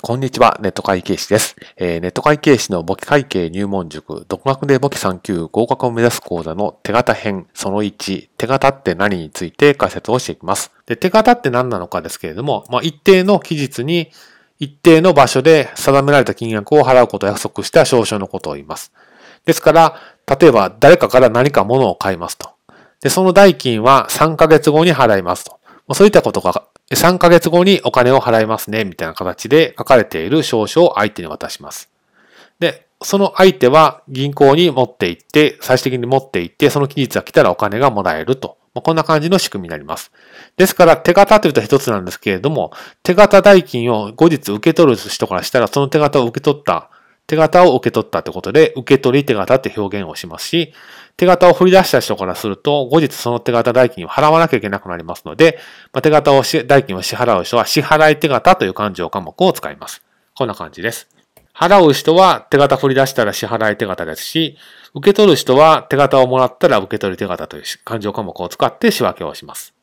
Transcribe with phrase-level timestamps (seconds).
[0.00, 1.56] こんにちは、ネット会計士です。
[1.76, 10.70] えーネット会計士の簿記会計入門塾、独学で簿記3級合格を目指す講座の手形編その1、手形って何について解説をしていきます。
[10.86, 14.12] で、手形って何なのかですけれども、まあ、一定の期日に
[14.60, 18.92] 一定の場所で定められた金額を払うことを約束した証書のことを言います。
[19.46, 19.96] ですから、
[20.40, 22.50] 例えば誰かから何か物を買いますと。
[23.00, 25.58] で、その代金は3ヶ月後に払いますと。
[25.88, 31.90] まそういったことが3ヶ月後にお金を払いますね、みたいな形で書かれている証書を相手に渡します。
[32.58, 38.56] で、その相手は銀行に持って行って、最終的に持って行って、その期日が来たらお金がもらえると。
[38.74, 40.10] まあこんな感じの仕組みになります。
[40.56, 46.90] ですから、手形というと一つなんですけれども、手形代金を後日受け取る人からしたら、その手形を受け取った、
[47.28, 50.72] 手形を受け取ったってことで、受け取り手形って表現をしますし、
[51.18, 55.58] 手形を振り出した人からすると、後日その手形代金を払わなきゃいけなくなりますので、
[55.92, 60.02] まあ、手形を、代金を支払う人は支払い手形という勘定科目を使います。
[60.34, 61.06] こんな感じです。
[61.54, 64.56] 払う人は手形振り出したら支払い手形ですし、
[64.94, 69.77] 受け取る人は手形をもらったら受け取り手形という勘定科目を使って仕分けをします。